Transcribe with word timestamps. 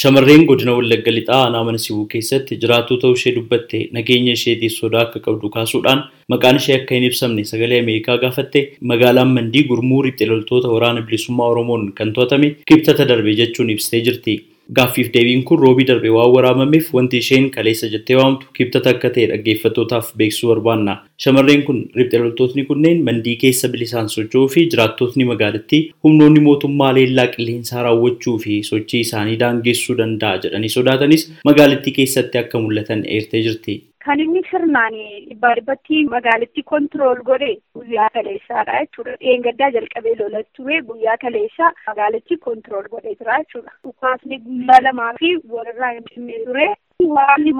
Shamarreen 0.00 0.44
godina 0.48 0.72
Wallagga 0.78 1.12
Lixaa 1.16 1.38
aanaa 1.44 1.62
mana 1.68 1.78
sibuu 1.84 2.06
keessatti 2.14 2.58
jiraattuu 2.62 2.96
ta'uu 3.04 3.16
ishee 3.18 3.32
dubbatte 3.36 3.78
nageenya 3.96 4.34
isheetiif 4.38 4.74
sodaa 4.80 5.02
akka 5.06 5.22
qabdu 5.26 5.50
kaasuudhaan 5.56 6.00
maqaan 6.34 6.58
ishee 6.60 6.76
akka 6.80 6.94
hin 6.98 7.06
ibsamne 7.10 7.44
sagalee 7.52 7.80
Ameerikaa 7.84 8.16
gaafatte 8.24 8.60
magaalaan 8.92 9.30
Mandii 9.36 9.64
gurmuu 9.70 10.02
riphxe 10.06 10.26
loltoota 10.32 10.68
waraana 10.74 11.02
bilisummaa 11.10 11.48
Oromoon 11.54 11.84
kan 12.00 12.12
to'atame 12.18 12.48
kibxata 12.72 13.04
darbe 13.12 13.34
jechuun 13.42 13.70
ibsitee 13.76 14.02
jirti. 14.08 14.34
Gaaffiif 14.78 15.08
deebiin 15.14 15.40
kun 15.48 15.58
roobii 15.58 15.86
darbe 15.88 16.10
waan 16.16 16.30
waraamameef 16.34 16.90
wanti 16.96 17.18
isheen 17.22 17.46
kaleessa 17.56 17.88
jettee 17.94 18.16
waamtu 18.20 18.46
kibxata 18.58 18.90
akka 18.94 19.10
ta'e 19.16 19.24
dhaggeeffattootaaf 19.30 20.12
beeksisuu 20.22 20.50
barbaanna. 20.52 20.94
Shamarreen 21.24 21.62
kun 21.68 21.80
riphxe 21.98 22.18
loltootni 22.22 22.64
kunneen 22.70 23.02
mandii 23.08 23.36
keessa 23.42 23.68
bilisaan 23.74 24.08
socho'uu 24.14 24.48
fi 24.54 24.66
jiraattotni 24.74 25.24
magaalattii 25.32 25.82
humnoonni 26.04 26.40
mootummaa 26.46 26.92
leellaa 27.00 27.26
qilleensaa 27.34 27.82
raawwachuu 27.88 28.38
fi 28.46 28.62
sochii 28.72 29.00
isaanii 29.08 29.36
daangessuu 29.44 29.96
danda'a 30.02 30.38
jedhanii 30.46 30.74
sodaatanis 30.78 31.30
magaalattii 31.52 31.92
keessatti 32.00 32.38
akka 32.44 32.60
mul'atan 32.66 33.04
eertee 33.16 33.42
jirti. 33.48 33.80
Kan 34.04 34.20
inni 34.24 34.40
sirnaan 34.50 34.94
dhibbaa 35.28 35.54
dhibbatti 35.56 35.98
magaalitti 36.12 36.62
kontirool 36.70 37.18
godhe 37.30 37.50
guyyaa 37.78 38.08
kaleessaadha 38.14 38.78
jechuudha. 38.84 39.16
Dheengaddaa 39.24 39.68
jalqabee 39.76 40.14
lola 40.20 40.40
ture 40.58 40.78
guyyaa 40.90 41.16
kaleessaa 41.24 41.72
magaalitti 41.88 42.38
kontirool 42.46 42.88
godhee 42.94 43.14
jira 43.18 43.36
jechuudha. 43.42 43.74
Dhukaasni 43.84 44.38
guyyaa 44.46 44.78
lamaa 44.86 45.10
fi 45.20 45.32
walirraa 45.56 45.90
hin 45.96 46.06
dhimne 46.12 46.38
ture. 46.46 46.68
Waraanni 47.16 47.52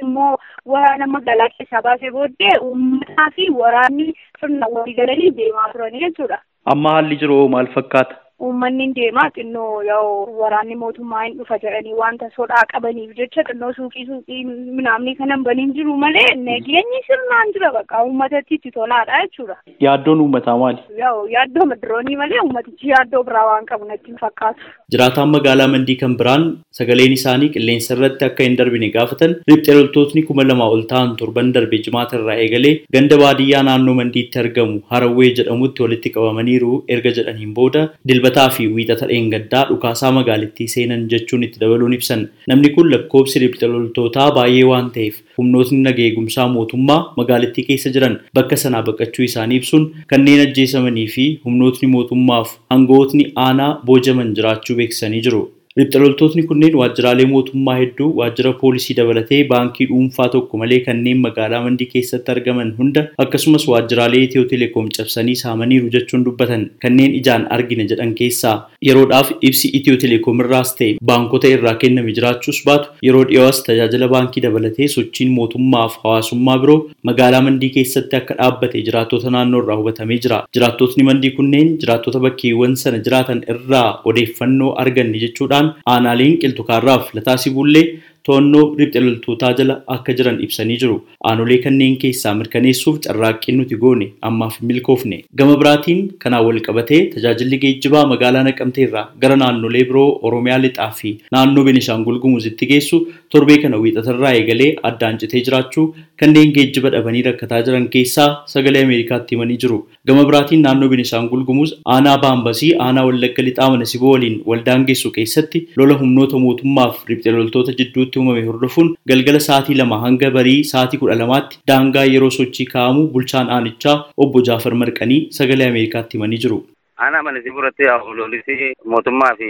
immoo 0.00 0.38
waraana 0.72 1.06
magaalaa 1.16 1.50
keessaa 1.58 1.82
baasee 1.88 2.10
booddee 2.16 2.54
uummataa 2.62 3.28
fi 3.36 3.50
waraanni 3.60 4.08
sirna 4.40 4.66
walii 4.76 4.94
galanii 5.02 5.30
deemaa 5.42 5.68
turanii 5.72 6.00
jechuudha. 6.06 6.40
Amma 6.64 6.90
haalli 6.96 7.16
jiru 7.24 7.38
maal 7.56 7.70
fakkaata? 7.76 8.16
Uummanni 8.46 8.84
deemaa 8.96 9.30
xinnoo 9.36 9.82
yoo 9.86 10.10
waraanni 10.40 10.74
mootummaa 10.82 11.22
hin 11.24 11.32
dhufa 11.38 11.56
jedhanii 11.62 11.94
wanta 12.00 12.26
sodaa 12.36 12.60
qabaniif 12.72 13.16
jecha 13.20 13.42
xinnoo 13.48 13.70
suuqii 13.78 14.04
suuqii 14.10 14.42
minaamni 14.76 15.14
kanan 15.20 15.42
baniin 15.48 15.72
jiru 15.78 15.96
malee 16.02 16.26
nageenyi 16.42 17.00
sirnaan 17.08 17.50
jira 17.56 17.70
bakka 17.76 18.02
uummatatti 18.04 18.54
itti 18.58 18.70
tolaadha 18.76 19.18
jechuudha. 19.24 19.56
Yaaddoon 19.86 20.20
uummataa 20.26 20.54
maali? 20.62 20.78
Yoo 21.00 21.24
yaaddoo 21.34 21.66
madiroonii 21.72 22.16
malee 22.22 22.38
uummatichi 22.44 22.92
yaaddoo 22.92 23.24
biraa 23.30 23.42
waan 23.50 23.66
qabu 23.72 23.84
natti 23.90 24.06
hin 24.12 24.20
fakkaatu. 24.22 24.62
Jiraataan 24.96 25.28
magaalaa 25.34 25.68
Mandii 25.74 25.96
kan 26.04 26.14
biraan 26.22 26.46
sagaleen 26.80 27.12
isaanii 27.18 27.50
qilleensa 27.58 27.94
irratti 27.98 28.24
akka 28.28 28.46
hin 28.48 28.56
darbine 28.62 28.88
gaafatan 28.98 29.34
riphxe 29.52 29.74
loltootni 29.80 30.22
kuma 30.30 30.44
lama 30.52 30.70
ol 30.76 30.86
ta'an 30.94 31.16
torban 31.24 31.52
darbe 31.58 31.76
jimaata 31.88 32.16
irraa 32.22 32.38
eegalee 32.46 32.74
ganda 32.98 33.18
baadiyyaa 33.24 33.62
naannoo 33.72 33.98
Mandiitti 34.04 34.38
argamu 34.46 34.78
Harawwee 34.94 35.34
jedhamutti 35.42 35.82
walitti 35.88 36.14
qabamaniiru 36.16 36.72
erga 36.96 37.12
jedhaniin 37.20 37.52
booda 37.60 37.84
dilbataa 38.28 38.50
fi 38.56 38.66
wiixata 38.76 39.06
dheengaddaa 39.10 39.64
dhukaasaa 39.68 40.10
magaalittii 40.12 40.68
seenan 40.74 41.08
jechuun 41.12 41.42
itti 41.46 41.60
dabaluun 41.60 41.92
ibsan. 41.96 42.28
Namni 42.48 42.70
kun 42.74 42.90
lakkoobsi 42.92 43.40
loltootaa 43.72 44.30
baay'ee 44.36 44.64
waan 44.70 44.90
ta'eef 44.96 45.20
humnootni 45.38 45.80
nagaa 45.82 46.06
eegumsaa 46.08 46.48
mootummaa 46.48 47.00
magaalittii 47.16 47.64
keessa 47.68 47.90
jiran 47.96 48.18
bakka 48.34 48.56
sanaa 48.56 48.82
baqachuu 48.88 49.24
isaanii 49.30 49.60
ibsuun 49.62 49.90
kanneen 50.06 50.40
ajjeesamanii 50.46 51.06
fi 51.14 51.28
humnootni 51.44 51.88
mootummaaf 51.94 52.56
aangawootni 52.70 53.32
aanaa 53.46 53.72
boojaman 53.86 54.34
jiraachuu 54.34 54.76
beeksisanii 54.76 55.20
jiru. 55.28 55.42
Loltootni 55.78 56.42
kunneen 56.42 56.74
waajjiraalee 56.76 57.26
mootummaa 57.32 57.74
hedduu 57.80 58.06
waajjira 58.18 58.52
poolisii 58.60 58.94
dabalatee 58.98 59.44
baankii 59.50 59.86
dhuunfaa 59.90 60.28
tokko 60.28 60.58
malee 60.58 60.78
kanneen 60.86 61.18
magaalaa 61.26 61.60
mandii 61.66 61.86
keessatti 61.92 62.30
argaman 62.32 62.72
hunda 62.78 63.04
akkasumas 63.24 63.66
waajjiraalee 63.68 64.22
Itiyoo 64.26 64.44
Telekoom 64.52 64.88
cabsanii 64.96 65.34
saamaniiru 65.42 65.88
jechuun 65.96 66.24
dubbatan 66.28 66.64
kanneen 66.84 67.14
ijaan 67.18 67.46
argina 67.56 67.84
jedhan 67.92 68.14
keessaa 68.20 68.54
yeroodhaaf 68.88 69.30
ibsi 69.50 69.68
Itiyoo 69.80 69.96
Telekoom 70.06 70.40
irraas 70.46 70.74
ta'e 70.80 70.88
baankota 71.12 71.48
irraa 71.58 71.74
kenname 71.84 72.12
jiraachuus 72.18 72.60
baatu 72.70 72.90
yeroo 73.10 73.22
dhiyoos 73.30 73.62
tajaajila 73.68 74.08
baankii 74.16 74.42
dabalatee 74.46 74.88
sochiin 74.96 75.30
mootummaaf 75.38 75.96
hawaasummaa 76.02 76.58
biroo 76.64 76.78
magaalaa 77.12 77.42
mandii 77.50 77.70
keessatti 77.78 78.16
akka 78.22 78.34
dhaabbate 78.42 78.82
jiraattota 78.90 79.30
naannoo 79.36 79.62
irraa 79.62 79.76
hubatamee 79.84 80.18
jira. 80.26 80.42
Jiraattotni 80.54 81.04
mandii 81.12 81.30
kunneen 81.38 81.72
jiraattota 81.86 82.18
bakkeewwan 82.26 82.76
sana 82.84 82.98
jiraatan 83.08 83.44
irraa 83.56 83.88
odeeffannoo 84.04 84.74
arganne 84.84 85.18
jechuudhaan 85.26 85.66
aanaaleen 85.94 86.38
qilxukaarraaf 86.42 87.14
lataa 87.16 87.36
sibullee 87.44 87.86
to'annoo 88.26 88.64
riphxe 88.78 89.00
loltootaa 89.04 89.52
jala 89.58 89.74
akka 89.94 90.12
jiran 90.18 90.40
ibsanii 90.46 90.78
jiru. 90.82 90.96
Aanolee 91.30 91.58
kanneen 91.66 91.96
keessaa 92.02 92.34
mirkaneessuuf 92.40 92.98
carraaqqiin 93.06 93.56
nuti 93.60 93.76
goone 93.84 94.06
ammaaf 94.30 94.56
milkoofne. 94.70 95.18
Gama 95.38 95.56
biraatiin 95.62 96.02
kanaan 96.24 96.44
wal 96.48 96.60
qabatee 96.68 97.00
tajaajilli 97.14 97.58
geejjibaa 97.64 98.04
magaalaa 98.12 98.44
Naqamtee 98.48 98.84
irraa 98.88 99.06
gara 99.22 99.36
naannolee 99.42 99.84
biroo 99.92 100.08
Oromiyaa 100.30 100.58
lixaa 100.64 100.90
fi 101.00 101.14
naannoo 101.36 101.64
Benishaangul 101.68 102.18
Gumuzitti 102.24 102.66
geessu 102.72 103.00
torbee 103.34 103.58
kana 103.62 103.76
wiixatarraa 103.84 104.32
eegalee 104.40 104.70
addaan 104.90 105.18
citee 105.22 105.40
jiraachuu 105.48 105.86
kanneen 106.20 106.52
geejjiba 106.56 106.90
dhabanii 106.94 107.22
rakkataa 107.28 107.62
jiran 107.66 107.88
keessaa 107.94 108.28
sagalee 108.54 108.82
Ameerikaatti 108.86 109.34
himanii 109.36 109.56
jiru. 109.64 109.78
Gama 110.06 110.24
biraatiin 110.30 110.62
naannoo 110.66 110.88
Benishaangul 110.94 111.44
Gumuz 111.50 111.72
aanaa 111.96 112.18
Baambasii 112.24 112.72
aanaa 112.86 113.04
Wallagga 113.08 113.42
lixaa 113.48 113.70
mana 113.74 113.84
siboo 113.92 114.12
waliin 114.14 114.38
waldaangeessu 114.52 115.10
keessatti 115.18 115.64
lola 115.76 115.94
humnoota 116.02 116.38
mootummaaf 116.44 117.04
riphxe 117.10 117.30
loltoota 117.36 117.72
jidduutti 118.08 118.18
uumame 118.20 118.46
hordofuun 118.48 118.94
galgala 119.10 119.40
sa'aatii 119.48 119.76
lama 119.80 119.98
hanga 120.04 120.30
barii 120.38 120.64
sa'aatii 120.72 121.00
kudha 121.02 121.16
lamaatti 121.22 121.60
daangaa 121.70 122.04
yeroo 122.14 122.30
sochii 122.38 122.66
kaa'amu 122.74 123.06
bulchaan 123.14 123.50
aanichaa 123.58 123.96
obbo 124.24 124.42
Jaafar 124.48 124.74
Marqanii 124.82 125.20
sagalee 125.38 125.68
Ameerikaatti 125.72 126.16
himanii 126.18 126.38
jiru. 126.46 126.58
Aanaa 127.04 127.22
mana 127.22 127.42
sibuuratti 127.42 127.84
lolisi 128.16 128.72
mootummaa 128.92 129.34
fi 129.38 129.48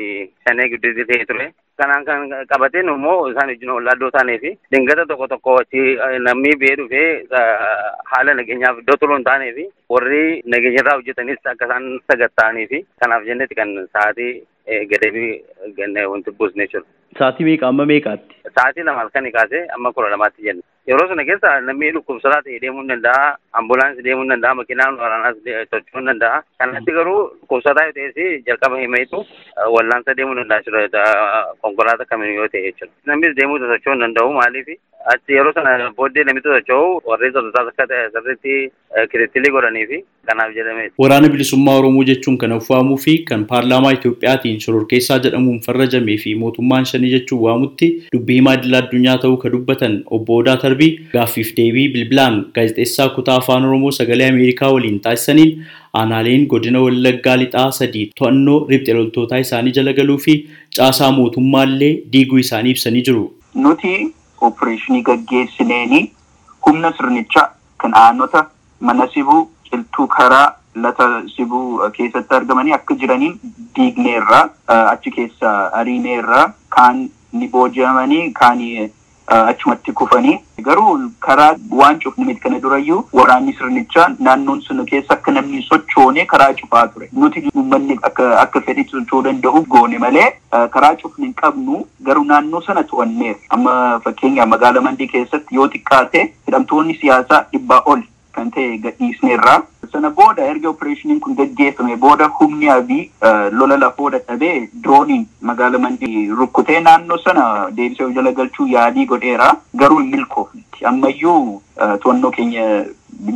shanee 0.48 0.68
gidduutti 0.74 1.04
ta'ee 1.12 1.24
ture. 1.30 1.47
Kanaan 1.80 2.04
kan 2.04 2.28
qabateen 2.50 2.88
immoo 2.94 3.28
isaan 3.30 3.48
wajjin 3.52 3.70
ollaaddoo 3.76 4.10
taanee 4.16 4.38
fi 4.44 4.50
dingata 4.74 5.06
tokko 5.06 5.28
tokko 5.32 5.54
achi 5.60 5.82
namni 6.26 6.56
biyee 6.62 6.76
dhufee 6.80 7.06
haala 8.12 8.34
nageenyaaf 8.41 8.80
iddoo 8.82 8.97
toluu 9.02 9.16
hin 9.18 9.24
taanee 9.30 9.52
fi 9.58 9.66
warri 9.97 10.22
nageenyarraa 10.54 10.97
hojjetanis 11.00 11.38
akka 11.52 11.64
isaan 11.70 11.86
sagatta'anii 12.12 12.66
fi 12.72 12.82
kanaaf 13.04 13.24
jennetti 13.30 13.54
kan 13.60 13.72
sa'aatii 13.92 14.32
gadeebii 14.92 15.32
wanti 16.12 16.30
buusne 16.41 16.66
jechuudha. 16.66 16.88
Sa'aatii 17.18 17.47
meeqa 17.50 17.68
amma 17.72 17.86
meeqaatti? 17.92 18.34
Sa'aatii 18.58 18.82
lama 18.88 19.00
halkanii 19.04 19.32
kaasee 19.38 19.62
amma 19.76 19.92
kudha 19.92 20.10
lamaatti 20.14 20.42
jenna. 20.48 20.62
Yeroo 20.88 21.08
sana 21.08 21.24
keessa 21.28 21.50
namni 21.60 21.91
dhukkubsataa 21.94 22.42
ta'e 22.44 22.58
deemuu 22.62 22.80
hin 22.82 22.88
danda'a, 22.92 23.26
ambulaansii 23.60 24.04
deemuu 24.06 24.22
hin 24.24 24.30
danda'a, 24.34 24.54
makiinaan 24.60 24.96
waraanaas 25.02 25.36
socho'uu 25.70 25.98
hin 26.00 26.06
danda'a. 26.10 26.42
Kanatti 26.58 26.92
garuu 26.98 27.18
dhukkubsataa 27.41 27.84
yoo 27.88 27.92
ta'es 27.98 28.44
jalqaba 28.50 28.80
himeetu 28.84 29.24
wallaansa 29.76 30.14
deemuu 30.20 30.34
hin 30.38 30.42
danda'a 30.42 30.62
jechuudha 30.66 31.04
konkolaataa 31.62 32.10
kamiin 32.12 32.34
yoo 32.41 32.48
ta'e 32.54 32.62
jechuudha. 32.68 32.92
Namnis 33.12 33.36
deemuu 33.41 33.58
socho'uu 33.64 33.94
hin 33.97 34.04
danda'u 34.06 34.32
maaliif 34.41 34.68
achi 35.14 35.32
yeroo 35.38 35.52
sana 35.58 35.91
booddee 35.98 36.24
namni 36.28 36.42
socho'u 36.47 37.00
warri 37.10 37.32
sosochaas 37.36 37.68
akka 37.74 37.86
ta'e 37.92 38.08
sirriitti 38.16 38.56
kittillee 39.12 39.52
godhanii 39.58 39.86
fi 39.92 40.00
kanaaf 40.30 40.54
jedhame. 40.56 40.88
Waraana 41.04 41.28
bilisummaa 41.34 41.76
Oromoo 41.82 42.04
jechuun 42.12 42.38
kan 42.38 42.52
uffaamuu 42.56 42.97
fi 43.04 43.18
kan 43.30 43.44
paarlaamaa 43.52 43.92
Itoophiyaatiin 43.98 44.60
shororkeessaa 44.66 45.18
jedhamuun 45.28 45.60
farrajamee 45.68 46.16
fi 46.24 46.34
mootummaan 46.42 46.84
shanii 46.92 47.10
jechuun 47.16 47.42
waamutti 47.47 47.88
dubbii 48.16 48.41
himaa 48.48 48.60
idila 48.60 48.78
addunyaa 48.82 49.16
ta'uu 49.22 49.36
kan 49.42 49.53
dubbatan 49.53 49.94
obbo 50.16 50.36
Odaa 50.41 50.56
Tarbii 50.64 50.91
gaaffiif 51.12 51.48
deebii 51.56 51.88
bilbilaan 51.94 52.36
gaazexeessaa 52.54 53.09
kutaa 53.16 53.36
afaan 53.41 53.64
Oromoo 53.69 53.91
sagalee 53.97 54.28
Ameerikaa 54.32 54.70
waliin 54.76 55.00
taasisaniin 55.06 55.64
aanaaleen 56.00 56.47
godina 56.53 56.81
Wallaggaa 56.84 57.36
lixaa 57.42 57.70
sadii 57.78 58.04
to'annoo 58.20 58.59
riphxe 58.70 58.94
loltootaa 58.98 59.38
isaanii 59.47 59.72
jala 59.81 59.92
galuu 59.98 60.19
fi 60.26 60.36
caasaa 60.78 61.10
mootummaallee 61.19 61.92
diiguu 62.12 62.38
isaanii 62.44 62.70
ibsanii 62.76 63.03
jiru. 63.10 63.25
Nuti 63.54 64.14
opereeshinii 64.50 65.03
gaggeessineeni 65.10 66.00
humna 66.66 66.92
sirnichaa 67.00 67.47
kan 67.84 67.94
aanota 68.04 68.47
mana 68.80 69.09
sibuu 69.15 69.42
qiltuu 69.70 70.06
karaa 70.16 70.47
lata 70.86 71.06
sibuu 71.36 71.78
keessatti 71.97 72.34
argamanii 72.41 72.72
akka 72.80 72.94
jiraniin 73.04 73.38
diigneerraa 73.76 74.42
achi 74.80 75.10
keessa 75.21 75.54
ariineerraa 75.83 76.45
kaan 76.77 77.09
ni 77.33 77.48
booji'amanii 77.57 78.30
kaan 78.42 78.63
achumatti 79.30 79.92
kufanii 79.92 80.39
garuu 80.66 80.92
karaa 81.25 81.54
waan 81.71 81.98
cufne 82.01 82.25
miti 82.25 82.41
kana 82.41 82.59
durayyuu 82.60 83.01
waraanni 83.19 83.53
sirnichaa 83.59 84.07
naannoon 84.27 84.60
sun 84.66 84.84
keessa 84.86 85.15
akka 85.16 85.33
namni 85.33 85.63
sochoone 85.66 86.25
karaa 86.30 86.53
cufaa 86.60 86.86
ture 86.95 87.09
nuti 87.13 87.42
uummanni 87.54 87.98
akka 88.04 88.60
fedhi 88.69 88.84
socho'uu 88.92 89.22
danda'u 89.27 89.63
goone 89.75 89.98
malee 90.04 90.28
karaa 90.77 90.95
cufne 91.03 91.27
hin 91.27 91.34
qabnu 91.42 91.84
garuu 92.09 92.25
naannoo 92.30 92.60
sana 92.69 92.83
to'anneera 92.92 93.39
amma 93.59 93.74
fakkeenyaaf 94.07 94.48
magaalaa 94.54 94.81
mandii 94.89 95.09
keessatti 95.16 95.54
yoo 95.60 95.69
xiqqaate 95.74 96.24
hidhamtoonni 96.47 96.95
siyaasaa 97.03 97.42
dhibbaa 97.53 97.83
ol 97.95 98.03
kan 98.38 98.50
ta'e 98.56 98.78
gadhiisneerraa 98.86 99.58
sana 99.92 100.10
booda 100.16 100.46
erga 100.52 100.68
opereeshiniin 100.70 101.20
kun 101.26 101.36
gaggeeffame 101.42 101.96
booda 102.06 102.26
humni 102.40 102.68
abii 102.78 103.04
lola 103.60 103.76
lafoo 103.84 104.10
dadhabee 104.14 104.56
dirooniin 104.82 105.22
magaala 105.50 105.78
mandii 105.84 106.26
rukkutee 106.40 106.80
naannoo 106.88 107.18
sana 107.26 107.44
deebisee 107.76 108.10
jala 108.18 108.32
galchuu 108.40 108.66
yaalii 108.74 109.06
godheera 109.12 109.46
garuu 109.82 109.98
hin 110.02 110.10
milkoofnetti 110.16 110.84
ammayyuu 110.92 111.62
to'annoo 112.02 112.30
keenya 112.40 112.66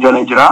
jala 0.05 0.25
jira. 0.33 0.49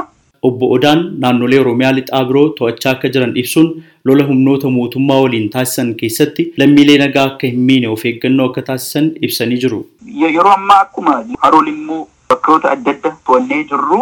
obbo 0.48 0.68
Odaan 0.74 1.00
naannolee 1.22 1.58
Oromiyaa 1.62 1.92
lixaa 1.96 2.20
biroo 2.28 2.44
to'achaa 2.60 2.92
akka 2.96 3.08
jiran 3.14 3.34
ibsuun 3.40 3.66
lola 4.10 4.24
humnoota 4.28 4.70
mootummaa 4.76 5.18
waliin 5.24 5.50
taasisan 5.56 5.90
keessatti 6.02 6.46
lammiilee 6.62 6.96
nagaa 7.02 7.24
akka 7.30 7.46
hin 7.50 7.60
miine 7.70 7.88
of 7.96 8.04
eeggannoo 8.10 8.46
akka 8.50 8.62
taasisan 8.70 9.10
ibsanii 9.28 9.58
jiru. 9.64 9.80
Yeroo 10.22 10.52
ammaa 10.54 10.78
akkuma 10.86 11.18
haroon 11.42 11.68
immoo 11.74 12.00
bakkoota 12.30 12.70
adda 12.76 12.90
adda 12.96 13.10
to'annee 13.26 13.64
jirru 13.72 14.00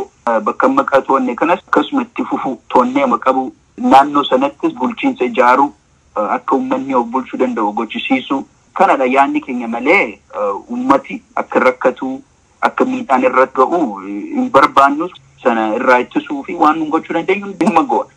bakka 0.48 0.68
maqaa 0.76 1.00
to'anne 1.08 1.34
kanas 1.42 1.60
akkasuma 1.66 2.02
itti 2.06 2.24
fufu 2.30 2.54
to'annee 2.74 3.06
qabu 3.26 3.44
naannoo 3.92 4.24
sanattis 4.30 4.74
bulchiinsa 4.80 5.24
ijaaruu 5.24 5.72
akka 6.36 6.56
uummanni 6.56 6.94
of 7.00 7.06
bulchuu 7.14 7.38
danda'u 7.42 7.72
gochisiisuu 7.80 8.40
kanadha 8.80 9.06
yaadni 9.14 9.40
keenya 9.46 9.68
malee 9.68 10.18
uummati 10.70 11.22
akka 11.42 11.60
rakkatu 11.66 12.10
akka 12.68 12.84
miidhaan 12.90 13.24
irratti 13.30 13.56
ga'u 13.62 13.80
hin 14.04 14.50
barbaannu 14.56 15.08
sana 15.42 15.66
irraa 15.78 15.98
ittisuu 16.04 16.42
fi 16.44 16.54
waan 16.62 16.78
nun 16.78 16.88
gochuu 16.94 17.14
dandeenyu 17.16 17.52
dhimma 17.60 17.82
goona. 17.82 18.10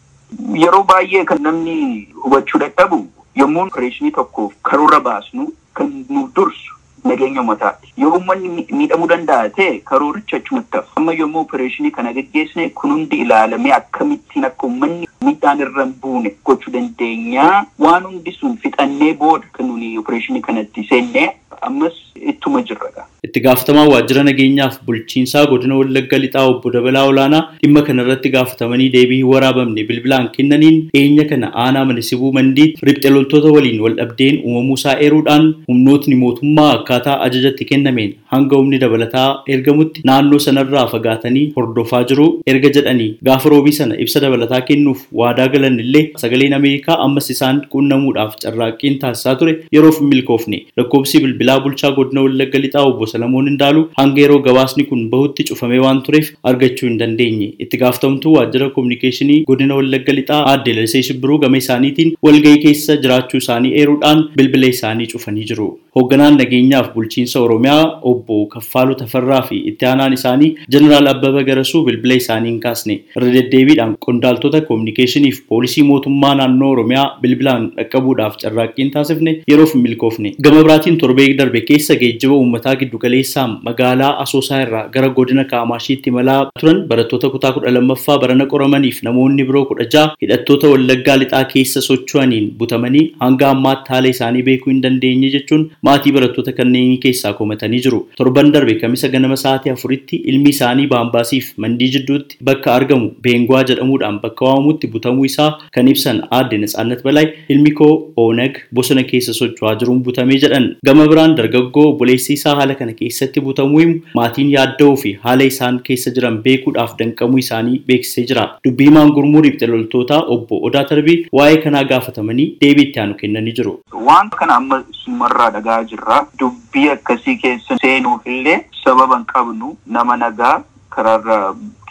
Yeroo 0.63 0.83
baay'ee 0.91 1.23
kan 1.31 1.41
namni 1.47 1.75
hubachuu 2.23 2.59
dadhabu 2.63 2.99
yommuu 3.41 3.63
opereeshinii 3.67 4.11
tokkoof 4.17 4.53
karoora 4.69 4.99
baasnu 5.07 5.47
kan 5.79 5.91
nu 6.09 6.27
dursu 6.35 6.73
nageenya 7.03 7.41
ummataati. 7.41 7.90
Yoo 8.01 8.11
uummanni 8.17 8.65
miidhamuu 8.79 9.07
danda'a 9.11 9.49
ta'e 9.57 9.79
karooricha 9.89 10.37
achumatti 10.37 10.77
hafa. 10.77 10.91
Amma 11.01 11.13
yommuu 11.21 11.41
opereeshinii 11.45 11.91
kana 11.97 12.13
geggeessine 12.17 12.69
kun 12.81 12.91
hundi 12.95 13.17
ilaalamee 13.25 13.71
akkamittiin 13.77 14.45
akka 14.49 14.67
uummanni 14.67 15.07
miidhaan 15.27 15.59
irra 15.65 15.83
hin 15.85 15.93
buune 16.05 16.31
gochuu 16.49 16.73
dandeenya. 16.77 17.47
Waan 17.85 18.03
hundi 18.09 18.31
sun 18.39 18.57
fixannee 18.65 19.13
booda 19.23 19.47
kan 19.57 19.67
nuni 19.67 19.97
opereeshinii 20.03 20.41
kanatti 20.49 20.83
seennee 20.89 21.27
ammas 21.69 21.93
ittuma 22.33 22.61
jirra. 22.71 23.05
Itti 23.31 23.39
gaafatamaa 23.43 23.83
waajjira 23.89 24.23
nageenyaaf 24.27 24.73
bulchiinsaa 24.85 25.43
godina 25.49 25.75
Wallagga 25.79 26.17
Lixaa 26.21 26.41
obbo 26.51 26.71
Dabalaa 26.75 27.03
Olaanaa 27.09 27.41
dhimma 27.61 27.81
kana 27.89 28.03
irratti 28.03 28.29
gaafatamanii 28.33 28.87
deebii 28.95 29.19
waraabamne 29.31 29.83
bilbilaan 29.89 30.25
kennaniin 30.33 30.79
dhiyeenya 30.95 31.25
kana 31.29 31.47
aanaa 31.65 31.83
manisibuu 31.89 32.31
mandii 32.37 32.65
riphxe 32.87 33.09
loltoota 33.15 33.51
waliin 33.57 33.79
wal 33.83 33.95
dhabdeen 33.99 34.39
uumamuusaa 34.45 34.95
eeruudhaan 35.05 35.45
humnootni 35.69 36.15
mootummaa 36.23 36.65
akkaataa 36.79 37.15
ajajatti 37.27 37.65
kennameen 37.69 38.11
hanga 38.33 38.55
humni 38.61 38.79
dabalataa 38.83 39.29
ergamutti 39.55 40.01
naannoo 40.11 40.39
sanarraa 40.47 40.83
fagaatanii 40.95 41.45
hordofaa 41.55 42.03
jiru. 42.11 42.27
Erga 42.55 42.69
jedhanii 42.79 43.09
gaafa 43.29 43.49
roobii 43.55 43.75
sana 43.79 43.95
ibsa 44.07 44.19
dabalataa 44.25 44.61
kennuuf 44.71 45.05
waadaa 45.21 45.47
galan 45.55 45.79
illee 45.85 46.03
sagaleen 46.25 46.53
Ameerikaa 46.59 46.99
ammas 47.07 47.29
isaan 47.37 47.63
qunnamuudhaaf 47.77 48.35
carraaqqiin 48.43 48.99
taasisaa 49.05 49.35
ture. 49.39 49.55
Yeroof 49.77 50.01
milkoofne 50.11 50.61
lakkoobsi 50.77 51.19
bilbilaa 51.27 51.59
bulchaa 51.63 51.91
godina 52.01 52.21
Wallagga 52.27 52.59
Lixaa 52.67 52.85
obbo 52.91 53.07
Salamoon 53.21 53.47
Indaalu 53.51 53.81
hanga 53.99 54.21
yeroo 54.23 54.39
gabaasni 54.47 54.83
kun 54.89 55.01
bahutti 55.13 55.43
cufamee 55.49 55.79
waan 55.85 55.99
tureef 56.05 56.27
argachuu 56.51 56.87
hin 56.87 56.97
dandeenye. 57.01 57.47
Itti 57.63 57.77
gaafatamtuu 57.81 58.33
waajjira 58.37 58.69
kominikeeshinii 58.77 59.43
godina 59.49 59.75
Wallagga 59.79 60.13
Lixaa 60.19 60.39
aadde 60.51 60.73
Lalisee 60.77 61.01
Shibbiruu 61.07 61.37
gama 61.43 61.57
isaaniitiin 61.63 62.13
walgahii 62.27 62.61
keessa 62.65 62.95
jiraachuu 63.03 63.37
isaanii 63.43 63.73
eeruudhaan 63.81 64.23
bilbila 64.37 64.67
isaanii 64.75 65.07
cufanii 65.13 65.45
jiru. 65.51 65.67
Hoogganaan 65.97 66.37
nageenyaaf 66.41 66.89
bulchiinsa 66.95 67.39
Oromiyaa 67.41 67.83
obbo 68.11 68.39
Kaffaaluu 68.55 68.95
Tafarraa 69.01 69.41
fi 69.49 69.57
itti 69.71 69.85
aanaan 69.91 70.13
isaanii 70.17 70.51
Jeneraal 70.75 71.07
Abbabaa 71.13 71.43
Garasuu 71.51 71.83
bilbila 71.89 72.15
isaanii 72.23 72.49
hin 72.51 72.59
kaasne. 72.65 72.97
Irra 73.17 73.31
deddeebiidhaan 73.37 73.95
qondaaltota 74.07 74.61
kominikeeshiniif 74.71 75.41
poolisii 75.53 75.83
mootummaa 75.91 76.33
naannoo 76.41 76.71
Oromiyaa 76.77 77.05
bilbilaan 77.21 77.69
dhaqqabuudhaaf 77.77 78.37
carraaqqiin 78.45 78.91
taasifne 78.97 79.35
yeroof 79.53 79.73
hin 79.75 79.81
milkoofne. 79.87 80.33
Gama 80.47 80.63
biraatiin 80.67 80.97
torbee 81.05 81.27
darbe 81.43 81.61
keessa 81.71 81.95
geejjiba 82.03 82.33
uummataa 82.39 82.75
giddu 82.83 82.97
galeessaan 83.11 83.51
magaalaa 83.67 84.11
Asoosaa 84.23 84.59
irraa 84.65 84.83
gara 84.93 85.09
godina 85.17 85.43
Kaamashiitti 85.51 86.09
imalaa 86.11 86.39
turan 86.59 86.79
barattoota 86.89 87.29
kutaa 87.33 87.51
kudha 87.55 87.71
lammaffaa 87.75 88.17
barana 88.23 88.45
qoramaniif 88.53 89.01
namoonni 89.07 89.43
biroo 89.49 89.63
kudha 89.71 89.85
jaha 89.93 90.15
hidhattoota 90.23 90.67
Wallaggaa 90.73 91.17
lixaa 91.21 91.43
keessa 91.53 91.81
socho'aniin 91.87 92.47
butamanii 92.59 93.03
hanga 93.23 93.49
ammaatti 93.55 93.89
haala 93.93 94.07
isaanii 94.15 94.43
beekuu 94.49 94.71
hin 94.73 94.81
dandeenye 94.85 95.29
jechuun 95.35 95.63
maatii 95.89 96.11
barattoota 96.17 96.51
kanneenii 96.59 96.97
keessaa 97.05 97.33
komatanii 97.39 97.81
jiru. 97.87 97.99
Torban 98.21 98.51
darbe 98.55 98.75
kamisa 98.83 99.07
ganama 99.15 99.35
sa'aatii 99.43 99.73
afuritti 99.75 100.15
ilmi 100.33 100.49
isaanii 100.55 100.87
baambaasiif 100.93 101.51
mandii 101.65 101.89
jidduutti 101.97 102.37
bakka 102.51 102.73
argamu 102.75 103.11
beenguwaa 103.27 103.63
jedhamuudhaan 103.71 104.19
bakka 104.25 104.45
waamamutti 104.49 104.87
butamuu 104.95 105.25
isaa 105.31 105.49
kan 105.77 105.87
ibsan 105.95 106.23
aadde 106.39 106.57
Natsaannat 106.63 107.03
Balaay 107.09 107.27
ilmi 107.55 107.71
koo 107.81 107.91
Oonag 108.25 108.53
bosona 108.79 109.03
keessa 109.11 109.33
socho'aa 109.41 109.75
jiruun 109.83 110.01
butamee 110.07 110.39
jedhan. 110.45 110.65
Gama 110.87 111.07
biraan 111.11 111.35
dargaggoo 111.37 111.85
obboleessi 111.91 112.33
isaa 112.39 112.55
haala 112.59 112.75
kana 112.81 112.93
keessatti 113.01 113.41
butamuu 113.49 113.79
himu 113.83 113.99
maatiin 114.21 114.49
yaadda'uu 114.55 114.95
fi 115.03 115.13
haala 115.25 115.43
isaan 115.51 115.79
keessa 115.89 116.11
jiran 116.17 116.37
beekuudhaaf 116.47 116.95
danqamuu 117.03 117.37
isaanii 117.43 117.79
beeksisee 117.91 118.25
jira. 118.33 118.47
Dubbii 118.67 118.87
himaan 118.89 119.11
gurmuu 119.19 119.41
riphxe 119.47 119.67
loltootaa 119.75 120.19
obbo 120.37 120.59
Odaa 120.71 120.83
Tarbii 120.93 121.17
waa'ee 121.41 121.57
kanaa 121.67 121.83
gaafatamanii 121.93 122.47
deebii 122.65 122.83
itti 122.89 122.99
aanu 123.05 123.15
kennanii 123.21 123.53
jiru. 123.61 123.73
Waan 124.09 124.29
kana 124.41 124.55
amma 124.61 124.83
sumarraa 125.03 125.49
dhagaa 125.55 125.79
jirra. 125.93 126.19
Dubbii 126.39 126.89
akkasii 126.95 127.35
keessa 127.45 127.77
seenuuf 127.85 128.27
illee 128.35 128.59
sababa 128.83 129.17
hin 129.17 129.25
qabnu 129.33 129.71
nama 129.97 130.17
nagaa 130.25 130.53
karaarra 130.97 131.39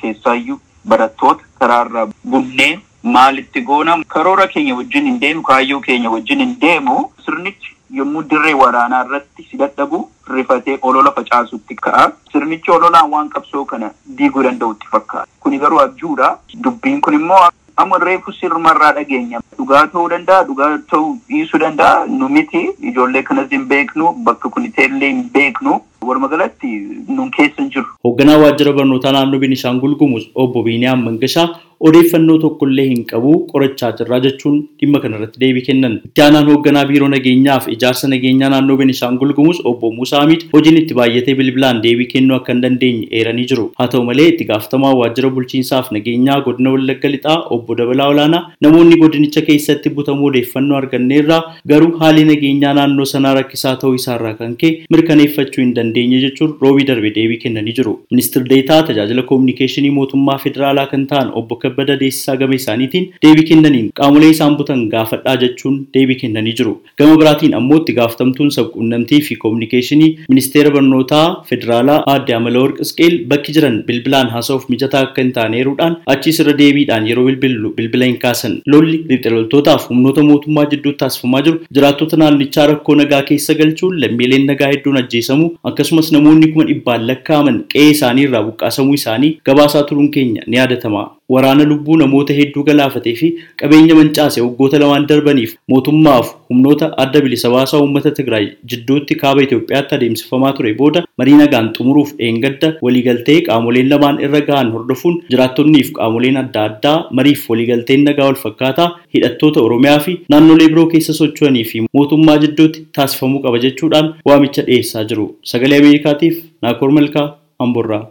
keessaayyuu 0.01 0.61
barattoota 0.93 1.45
karaarra 1.61 2.07
bunnee 2.35 2.71
maalitti 3.17 3.61
goona 3.69 3.97
karoora 4.15 4.47
keenya 4.55 4.75
wajjin 4.79 5.05
hin 5.11 5.21
deemu 5.21 5.43
kaayyoo 5.51 5.81
keenya 5.87 6.11
wajjin 6.15 6.39
hin 6.45 6.55
deemu 6.65 6.97
sirnichi 7.27 7.77
yommuu 7.99 8.23
dirree 8.31 8.55
waraanaa 8.63 9.05
irratti 9.07 9.47
si 9.51 9.57
dadhabu 9.63 10.01
rifatee 10.35 10.79
olola 10.83 11.13
facaasutti 11.17 11.75
ka'a. 11.85 12.11
Sirnichi 12.33 12.71
ololaan 12.77 13.11
waan 13.15 13.29
qabsoo 13.37 13.65
kana 13.65 13.91
diiguu 14.19 14.43
danda'utti 14.49 14.87
fakkaata. 14.93 15.29
Kuni 15.41 15.59
garuu 15.59 15.81
abjuudha. 15.85 16.29
Dubbiin 16.65 17.01
kun 17.01 17.15
immoo 17.21 17.41
amma 17.77 17.99
reefu 17.99 18.33
sirmarraa 18.33 18.93
dhageenya. 18.99 19.41
Dhugaa 19.59 19.87
ta'uu 19.95 20.09
danda'a, 20.15 20.45
dhugaa 20.49 20.71
ta'uu 20.91 21.15
dhiisuu 21.29 21.59
danda'a. 21.65 22.07
Nu 22.19 22.29
miti 22.29 22.63
ijoollee 22.91 23.23
kanas 23.23 23.51
hin 23.51 23.65
beeknu, 23.73 24.13
bakka 24.29 24.49
kun 24.49 24.65
illee 24.67 25.09
hin 25.13 25.25
beeknu. 25.39 25.81
Walumaa 26.09 26.29
galatti 26.29 26.69
nun 27.09 27.31
keessa 27.31 27.63
hin 27.63 27.71
jiru. 27.71 27.87
Hoogganaa 28.05 28.39
waajjira 28.43 28.73
barnootaa 28.73 29.13
naannoo 29.13 29.39
Beenishaangul 29.41 29.97
Gumuz 29.97 30.23
obbo 30.35 30.63
Biiniyaam 30.63 31.03
Mangashaa 31.09 31.49
odeeffannoo 31.89 32.37
tokkollee 32.45 32.85
hin 32.89 33.05
qabu 33.11 33.31
qorachaa 33.53 33.91
jirraa 33.99 34.19
jechuun 34.25 34.57
dhimma 34.81 34.99
kanarratti 35.05 35.39
deebii 35.43 35.63
kennan. 35.69 35.95
Itti 36.09 36.23
aanaan 36.25 36.49
hoogganaa 36.51 36.85
biiroo 36.91 37.09
nageenyaa 37.15 37.59
fi 37.67 37.73
ijaarsa 37.77 38.09
nageenyaa 38.15 38.51
naannoo 38.55 38.77
Beenishaangul 38.81 39.33
Gumuz 39.39 39.61
obbo 39.71 39.91
Musaa 39.99 40.21
Hamid 40.25 40.43
hojiin 40.53 40.77
itti 40.81 40.95
baay'atee 40.99 41.35
bilbilaan 41.39 41.81
deebii 41.87 42.07
kennuu 42.13 42.37
akka 42.39 42.53
hin 42.53 42.61
dandeenye 42.65 43.07
eeranii 43.21 43.47
jiru. 43.53 43.65
Haa 43.79 43.87
ta'u 43.95 44.05
malee 44.11 44.27
itti 44.33 44.45
gaafatamaa 44.51 44.93
waajjira 45.01 45.31
bulchiinsaaf 45.39 45.89
nageenyaa 45.97 46.41
godina 46.49 46.71
Wallagga 46.75 47.09
Lixaa 47.15 47.39
obbo 47.57 47.75
Dabalaa 47.81 48.09
Olaanaa 48.15 48.43
namoonni 48.67 48.97
godinicha 49.05 49.43
keessatti 49.49 49.91
butamuu 50.01 50.29
odeeffannoo 50.33 50.77
arganneerraa 50.83 51.41
garuu 51.75 51.91
haalli 52.05 52.25
nageenyaa 52.33 52.75
naannoo 52.81 53.05
sanaa 53.15 53.35
rakkisaa 53.41 53.75
ta'uu 53.85 53.95
isaarraa 54.03 54.35
kan 54.43 54.55
ka'e 54.65 54.73
mirkaneeffachuu 54.97 55.65
hin 55.65 55.75
dandeenye 55.81 56.21
jechuun 56.27 56.55
roobii 56.67 56.87
darbe 56.93 57.11
deebii 57.19 57.41
kennanii 57.47 57.73
jiru. 57.81 57.97
Ministeerri 58.11 58.49
Deetaa 58.55 58.83
tajaajila 58.93 59.23
koominikeeshinii 59.33 59.91
mootummaa 59.99 60.39
federaalaa 60.47 60.87
kan 60.95 61.07
ta'an 61.15 61.33
obbo 61.43 61.57
Kabbada 61.71 61.97
Deessisaa 62.01 62.37
gama 62.37 62.55
isaaniitiin 62.61 63.05
deebii 63.25 63.45
kennaniin 63.49 63.89
qaamolee 64.01 64.31
isaan 64.35 64.57
butan 64.61 64.81
gaafadhaa 64.95 65.37
jechuun 65.43 65.75
deebii 65.95 66.17
kennanii 66.23 66.53
jiru. 66.61 66.73
Gama 66.99 67.17
biraatiin 67.21 67.55
ammoo 67.59 67.77
itti 67.81 67.93
gaafatamtuun 67.99 68.51
sabquunnamtii 68.57 69.21
fi 69.27 69.37
koominikeeshinii 69.43 70.09
ministeera 70.29 70.71
barnootaa 70.77 71.27
federaalaa 71.51 71.99
aadde 72.13 72.35
Amalaworq 72.39 72.81
Isqeel 72.87 73.15
bakki 73.33 73.53
jiran 73.57 73.77
bilbilaan 73.87 74.31
haasa'uuf 74.35 74.65
mijataa 74.73 75.03
akka 75.07 75.23
hin 75.23 75.33
taane 75.37 75.57
eeruudhaan 75.61 75.97
achiis 76.15 76.41
irra 76.45 76.55
deebiidhaan 76.63 77.07
yeroo 77.11 77.25
bilbilu 77.31 77.71
bilbila 77.79 78.05
hin 78.11 78.19
kaasan. 78.25 78.57
Lolli 78.75 78.99
riphxe 79.11 79.31
loltootaaf 79.37 79.89
humnoota 79.91 80.23
mootummaa 80.31 80.67
jidduutti 80.73 80.99
taasifamaa 81.05 81.43
jiru 81.49 81.61
jiraattota 81.79 82.17
naannichaa 82.25 82.67
rakkoo 82.73 82.95
nagaa 83.03 83.23
keessa 83.31 83.55
galchuun 83.63 84.01
lammiileen 84.05 84.47
nagaa 84.53 84.69
hedduun 84.75 84.97
ajjeesamuu 85.03 85.51
akkasumas 85.73 86.13
namoonni 86.19 86.49
kuma 86.57 86.65
dhibbaan 86.73 87.07
lakkaa'aman 87.13 87.63
qe'ee 87.75 87.91
isaanii 87.97 88.25
irraa 88.29 88.43
buqqaasamuu 88.51 88.95
isaanii 89.01 89.33
gabaasaa 89.51 89.83
turuun 89.93 90.11
keenya 90.19 90.43
ni 90.47 90.57
yaadatama. 90.61 91.03
Waraana 91.35 91.65
lubbuu 91.71 91.97
namoota 92.03 92.35
hedduu 92.39 92.63
galaafatee 92.69 93.15
fi 93.21 93.29
qabeenya 93.63 93.95
mancaase 93.99 94.41
waggoota 94.45 94.79
lamaan 94.83 95.07
darbaniif 95.11 95.53
mootummaaf 95.73 96.31
humnoota 96.53 96.89
adda 97.05 97.21
bilisa 97.27 97.51
baasaa 97.55 97.81
uummata 97.85 98.11
Tigraay 98.19 98.47
jidduutti 98.73 99.15
kaaba 99.23 99.43
Itoophiyaatti 99.47 99.95
adeemsifamaa 99.99 100.53
ture 100.59 100.73
booda 100.81 101.05
marii 101.23 101.37
nagaan 101.43 101.69
xumuruuf 101.79 102.11
dheengadda 102.21 102.73
waliigaltee 102.87 103.39
qaamoleen 103.49 103.89
lamaan 103.95 104.21
irra 104.29 104.41
gahan 104.51 104.73
hordofuun 104.77 105.17
jiraattonnii 105.35 105.83
fi 105.89 105.93
qaamoleen 106.01 106.37
adda 106.45 106.65
addaa 106.71 106.97
mariif 107.21 107.47
waliigalteen 107.55 108.05
nagaa 108.11 108.27
wal 108.31 108.41
fakkaataa 108.45 108.89
hidhattoota 109.15 109.61
Oromiyaa 109.69 109.99
fi 110.07 110.19
naannolee 110.35 110.69
biroo 110.75 110.87
keessa 110.95 111.13
socho'anii 111.23 111.65
fi 111.73 111.85
mootummaa 111.99 112.39
jidduutti 112.47 112.87
taasifamuu 112.99 113.43
qaba 113.49 113.59
jechuudhaan 113.67 114.15
waamicha 114.31 114.63
dhiyeessaa 114.71 115.05
jiru. 115.13 115.27
Sagalee 115.53 115.79
Ameerikaatiif 115.85 116.37
Naakoor 116.63 116.91
Malkaa 116.99 117.29
Amborraa. 117.67 118.05